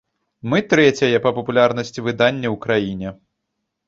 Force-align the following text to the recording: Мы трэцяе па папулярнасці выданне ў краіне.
Мы 0.51 0.59
трэцяе 0.71 1.19
па 1.25 1.31
папулярнасці 1.39 2.03
выданне 2.07 2.47
ў 2.53 2.63
краіне. 2.65 3.13